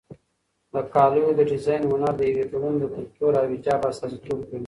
د 0.73 0.75
کالیو 0.93 1.35
د 1.37 1.41
ډیزاین 1.51 1.83
هنر 1.91 2.13
د 2.17 2.21
یوې 2.29 2.43
ټولنې 2.51 2.77
د 2.79 2.85
کلتور 2.95 3.31
او 3.39 3.45
حجاب 3.53 3.79
استازیتوب 3.89 4.39
کوي. 4.47 4.59